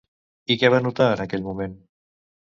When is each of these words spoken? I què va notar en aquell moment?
I 0.53 0.55
què 0.61 0.71
va 0.73 0.79
notar 0.85 1.09
en 1.17 1.21
aquell 1.25 1.43
moment? 1.49 1.77